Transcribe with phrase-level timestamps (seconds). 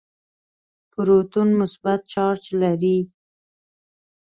[0.91, 2.97] پروتون مثبت چارج لري.